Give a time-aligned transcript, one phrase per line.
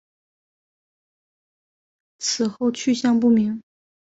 [2.17, 3.61] 此后去向不明。